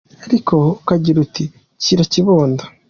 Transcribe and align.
Ariko 0.25 0.55
ukagira 0.81 1.17
uti:"Kira 1.25 2.03
kibondo!" 2.11 2.63